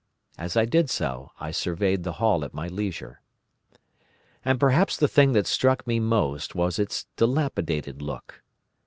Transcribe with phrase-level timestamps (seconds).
[0.35, 3.21] As I did so I surveyed the hall at my leisure.
[4.43, 8.41] "And perhaps the thing that struck me most was its dilapidated look.